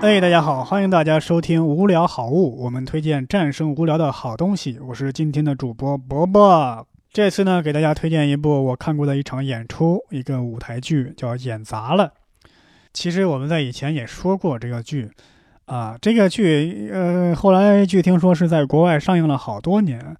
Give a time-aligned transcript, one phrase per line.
[0.00, 4.78] 哎，大家好，欢迎大家收听《无聊好物》，我们推荐战胜无聊的好东西。
[4.78, 6.86] 我是今天的主播伯伯。
[7.12, 12.12] 这次呢，给大家推荐一部我看过的一场演出，一个舞台剧，叫《演砸了》。
[12.92, 15.10] 其实我们在以前也说过这个剧，
[15.64, 20.16] 啊，这个剧，呃，后来据听说是在国外上映了好多年，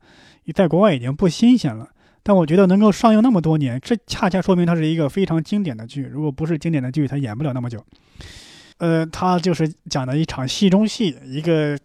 [0.57, 1.89] 在国外已经不新鲜了。
[2.25, 6.03] 但我觉得能够上映那么多年，这恰恰说明它是一个非常经典的剧。
[6.03, 7.85] 如果不是经典的剧，它演不了那么久。
[8.79, 11.79] 呃，它就是讲的一场戏中戏，一个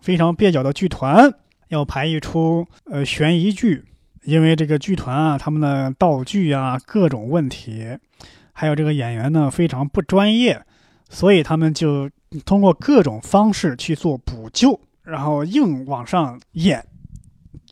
[0.00, 1.32] 非常蹩脚的剧团
[1.68, 3.84] 要排一出呃悬疑剧。
[4.24, 7.96] 因为这个剧团啊，他们的道具啊，各种问题，
[8.52, 10.62] 还有这个演员呢非常不专业，
[11.08, 12.10] 所以他们就
[12.44, 16.84] 通过各种方式去做补救，然后硬往上演。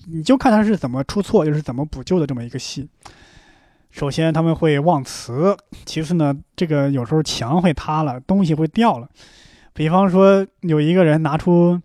[0.06, 2.88] 你就看他是怎么出错，就是怎么补救的这么一个戏。
[3.90, 9.08] 首先他们会忘词，其次呢，这个有时候墙会塌了，东西会掉了。
[9.72, 11.80] 比方说有一个人拿出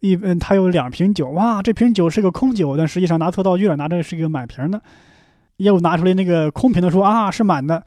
[0.00, 4.80] 一嗯，他有两瓶酒，哇，这瓶酒是个空酒，但实际上拿错道具了，拿的是一个满瓶的。
[5.56, 7.84] 又拿出来那个空瓶的说啊是满的，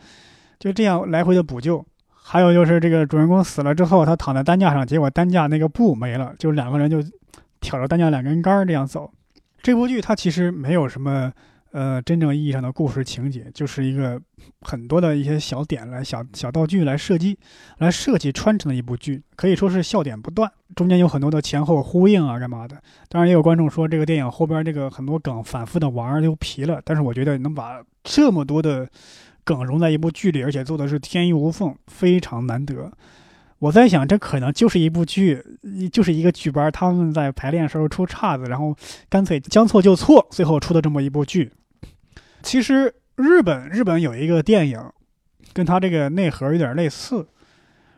[0.59, 1.83] 就这样来回的补救。
[2.11, 7.01] 还有就是这个主人公死了之后，他躺在担架上，结果担架那个布没了，就两个人就
[7.59, 9.11] 挑着担架两根杆这样走。
[9.61, 11.31] 这部剧它其实没有什么，
[11.73, 14.21] 呃，真正意义上的故事情节，就是一个
[14.61, 17.35] 很多的一些小点来小小道具来设计，
[17.79, 22.79] 来设计穿成的一部剧，可以说是笑点不断，中间有很多的前后呼应啊，干嘛的。
[23.09, 28.87] 当然也有观众说这个电影后边这个很多梗反复的玩儿就疲了，但是我觉得能把这么多的
[29.43, 32.91] 梗融在一部剧里，而且做的是天衣无缝，非常难得。
[33.57, 35.43] 我在想，这可能就是一部剧，
[35.91, 38.75] 就是一个剧班，他们在排练时候出岔子，然后
[39.09, 41.51] 干脆将错就错，最后出的这么一部剧。
[42.43, 44.79] 其实日本日本有一个电影，
[45.53, 47.25] 跟他这个内核有点类似，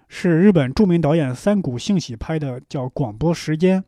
[0.07, 3.81] 是日本著名导演三谷幸喜拍的，叫《广播时间》。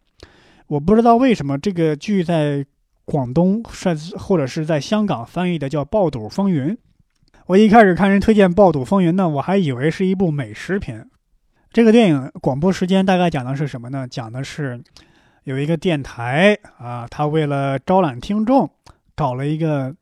[0.65, 2.65] 我不知道为什么这个剧在
[3.05, 6.73] 广东甚至或者是在香港翻译的叫《爆肚风云》。
[7.45, 11.07] 我一开始看人推荐《爆肚风云》呢，我还以为是一部美食片。
[11.71, 14.07] 这个电影广播时间大概讲的是什么呢？
[14.09, 14.81] 讲的是
[15.43, 18.69] 有一个电台啊，他为了招揽听众，
[19.15, 19.95] 搞了一个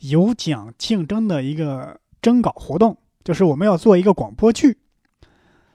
[0.00, 4.78] 有奖竞争的一个征稿活动，就是我们要做一个广播剧。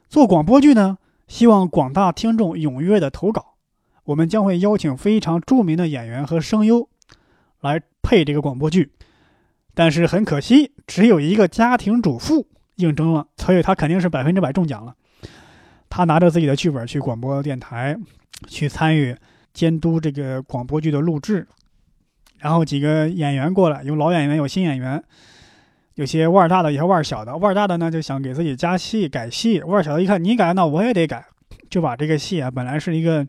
[0.07, 0.97] 做广播剧呢，
[1.28, 3.56] 希望广大听众踊跃的投稿，
[4.06, 6.88] 我们将会邀请非常著名的演员和声优
[7.62, 8.91] 来配这个广播剧。
[9.73, 14.95] 但是很可惜，只有一个家庭主妇应征了，所以他肯定是百分之百中奖了。
[15.89, 17.97] 他拿着自己的剧本去广播电台，
[18.47, 19.16] 去参与
[19.51, 21.47] 监督这个广播剧的录制。
[22.43, 25.01] 然后几个演员过来，有老演员，有新演员，
[25.95, 27.33] 有些腕儿大的，有些腕儿小的。
[27.37, 31.25] 腕儿大的呢就想给自己加戏、改戏；腕儿小的一看你改，那我也得改，
[31.69, 32.41] 就把这个戏。
[32.41, 33.25] 啊，本来是一个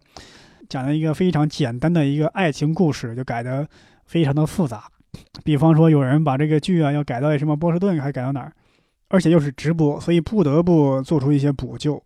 [0.69, 3.64] 讲的一个非常简单的一个爱情故事，就改得
[4.04, 4.82] 非常的复杂。
[5.44, 8.53] 比方说，有人把这个剧啊要改到什么波士顿，还改到哪儿，
[9.06, 12.03] 而且又是直播，所以不得不做出一些补救。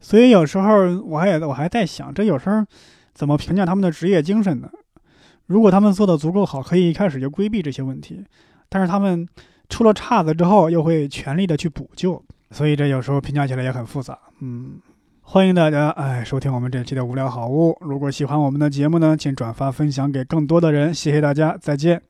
[0.00, 2.64] 所以有时候我还我还在想，这有时候
[3.14, 4.68] 怎么评价他们的职业精神呢？
[5.48, 8.22] 如果他们做的足够好，可以一开始就规避这些问题；
[8.68, 9.26] 但是他们
[9.68, 12.22] 出了岔子之后，又会全力的去补救。
[12.50, 14.18] 所以这有时候评价起来也很复杂。
[14.40, 14.78] 嗯，
[15.22, 17.76] 欢迎大家哎收听我们这期的无聊好物。
[17.80, 20.92] 如果喜欢我们的节目呢，请转发分享给更多的人。
[20.92, 22.00] 谢谢大家，再见。